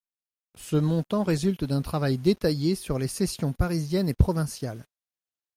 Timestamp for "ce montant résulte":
0.57-1.63